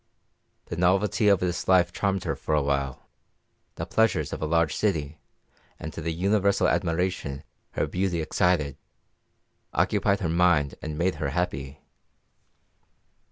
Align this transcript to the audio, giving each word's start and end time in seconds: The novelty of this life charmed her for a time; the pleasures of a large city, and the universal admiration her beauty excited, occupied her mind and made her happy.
The 0.65 0.77
novelty 0.77 1.27
of 1.27 1.41
this 1.41 1.67
life 1.67 1.93
charmed 1.93 2.23
her 2.23 2.35
for 2.35 2.55
a 2.55 2.63
time; 2.63 2.95
the 3.75 3.85
pleasures 3.85 4.33
of 4.33 4.41
a 4.41 4.47
large 4.47 4.75
city, 4.75 5.19
and 5.79 5.91
the 5.93 6.09
universal 6.09 6.67
admiration 6.67 7.43
her 7.73 7.85
beauty 7.85 8.19
excited, 8.19 8.77
occupied 9.75 10.21
her 10.21 10.27
mind 10.27 10.73
and 10.81 10.97
made 10.97 11.13
her 11.21 11.29
happy. 11.29 11.81